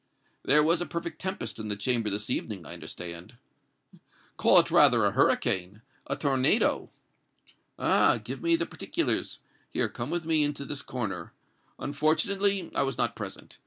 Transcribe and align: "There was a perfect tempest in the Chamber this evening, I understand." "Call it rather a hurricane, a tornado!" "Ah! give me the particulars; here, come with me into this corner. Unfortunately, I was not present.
"There 0.41 0.63
was 0.63 0.81
a 0.81 0.87
perfect 0.87 1.21
tempest 1.21 1.59
in 1.59 1.67
the 1.67 1.75
Chamber 1.75 2.09
this 2.09 2.27
evening, 2.31 2.65
I 2.65 2.73
understand." 2.73 3.37
"Call 4.35 4.57
it 4.57 4.71
rather 4.71 5.05
a 5.05 5.11
hurricane, 5.11 5.83
a 6.07 6.15
tornado!" 6.15 6.89
"Ah! 7.77 8.17
give 8.17 8.41
me 8.41 8.55
the 8.55 8.65
particulars; 8.65 9.37
here, 9.69 9.87
come 9.89 10.09
with 10.09 10.25
me 10.25 10.41
into 10.41 10.65
this 10.65 10.81
corner. 10.81 11.33
Unfortunately, 11.77 12.71
I 12.73 12.81
was 12.81 12.97
not 12.97 13.15
present. 13.15 13.59